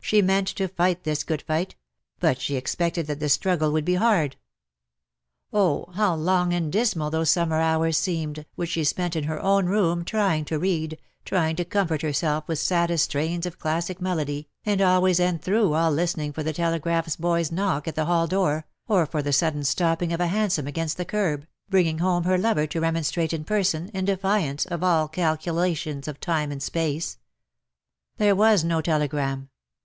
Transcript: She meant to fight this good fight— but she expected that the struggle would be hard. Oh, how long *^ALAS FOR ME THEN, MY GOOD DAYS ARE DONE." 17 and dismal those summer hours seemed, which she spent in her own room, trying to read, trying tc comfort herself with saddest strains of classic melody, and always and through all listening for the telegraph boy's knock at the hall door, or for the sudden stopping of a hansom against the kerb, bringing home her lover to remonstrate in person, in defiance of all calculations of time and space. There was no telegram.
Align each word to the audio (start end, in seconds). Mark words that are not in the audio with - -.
She 0.00 0.22
meant 0.22 0.46
to 0.46 0.68
fight 0.68 1.02
this 1.02 1.24
good 1.24 1.42
fight— 1.42 1.74
but 2.20 2.40
she 2.40 2.54
expected 2.54 3.08
that 3.08 3.18
the 3.18 3.28
struggle 3.28 3.72
would 3.72 3.84
be 3.84 3.96
hard. 3.96 4.36
Oh, 5.52 5.86
how 5.94 6.14
long 6.14 6.14
*^ALAS 6.14 6.14
FOR 6.14 6.14
ME 6.14 6.14
THEN, 6.14 6.14
MY 6.14 6.16
GOOD 6.16 6.22
DAYS 6.22 6.26
ARE 6.28 6.30
DONE." 6.30 6.44
17 6.46 6.62
and 6.62 6.72
dismal 6.72 7.10
those 7.10 7.30
summer 7.30 7.56
hours 7.60 7.98
seemed, 7.98 8.46
which 8.54 8.70
she 8.70 8.84
spent 8.84 9.16
in 9.16 9.24
her 9.24 9.42
own 9.42 9.66
room, 9.66 10.04
trying 10.04 10.44
to 10.44 10.60
read, 10.60 10.96
trying 11.24 11.56
tc 11.56 11.68
comfort 11.70 12.02
herself 12.02 12.46
with 12.46 12.60
saddest 12.60 13.06
strains 13.06 13.46
of 13.46 13.58
classic 13.58 14.00
melody, 14.00 14.46
and 14.64 14.80
always 14.80 15.18
and 15.18 15.42
through 15.42 15.72
all 15.74 15.90
listening 15.90 16.32
for 16.32 16.44
the 16.44 16.52
telegraph 16.52 17.18
boy's 17.18 17.50
knock 17.50 17.88
at 17.88 17.96
the 17.96 18.04
hall 18.04 18.28
door, 18.28 18.64
or 18.86 19.06
for 19.06 19.22
the 19.22 19.32
sudden 19.32 19.64
stopping 19.64 20.12
of 20.12 20.20
a 20.20 20.28
hansom 20.28 20.68
against 20.68 20.98
the 20.98 21.04
kerb, 21.04 21.48
bringing 21.68 21.98
home 21.98 22.22
her 22.22 22.38
lover 22.38 22.68
to 22.68 22.80
remonstrate 22.80 23.32
in 23.32 23.42
person, 23.42 23.88
in 23.92 24.04
defiance 24.04 24.66
of 24.66 24.84
all 24.84 25.08
calculations 25.08 26.06
of 26.06 26.20
time 26.20 26.52
and 26.52 26.62
space. 26.62 27.18
There 28.18 28.36
was 28.36 28.62
no 28.62 28.80
telegram. 28.80 29.48